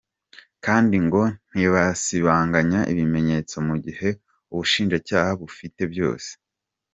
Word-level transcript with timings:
Kandi 0.65 0.95
ngo 1.05 1.21
ntibasibanganya 1.51 2.79
ibimenyetso 2.91 3.55
mu 3.67 3.75
gihe 3.85 4.09
ubushinjacyaha 4.51 5.31
bubifite 5.39 5.83
byose. 5.93 6.31